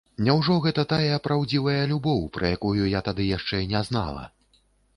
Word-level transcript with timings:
Няўжо 0.27 0.53
гэта 0.63 0.85
тая 0.93 1.17
праўдзівая 1.27 1.83
любоў, 1.93 2.25
пра 2.39 2.51
якую 2.59 2.89
я 2.97 3.03
тады 3.11 3.29
яшчэ 3.37 3.63
не 3.77 3.87
знала? 3.91 4.23